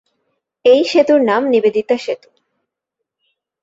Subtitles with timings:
[0.65, 2.29] এই সেতুর নাম নিবেদিতা সেতু।